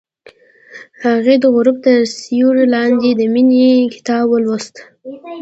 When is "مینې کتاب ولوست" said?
3.33-4.75